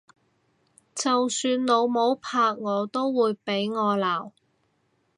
[0.95, 4.31] 就算老母拍我都會俾我鬧！